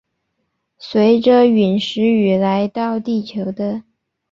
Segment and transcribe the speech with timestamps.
[0.79, 3.83] 随着殒石雨来到地球的。